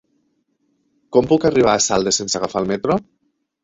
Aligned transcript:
Com 1.17 1.31
puc 1.33 1.47
arribar 1.51 1.77
a 1.77 1.87
Saldes 1.91 2.23
sense 2.25 2.43
agafar 2.43 2.67
el 2.67 2.71
metro? 2.77 3.03